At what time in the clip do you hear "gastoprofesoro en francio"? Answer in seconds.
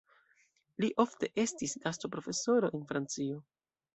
1.85-3.37